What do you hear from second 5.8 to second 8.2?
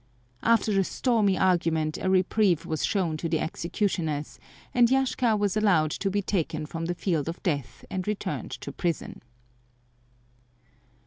to be taken from the field of death and